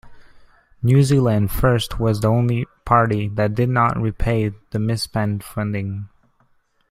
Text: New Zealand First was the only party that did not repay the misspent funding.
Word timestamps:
New 0.81 1.03
Zealand 1.03 1.51
First 1.51 1.99
was 1.99 2.21
the 2.21 2.27
only 2.27 2.65
party 2.85 3.27
that 3.27 3.53
did 3.53 3.69
not 3.69 4.01
repay 4.01 4.51
the 4.71 4.79
misspent 4.79 5.43
funding. 5.43 6.09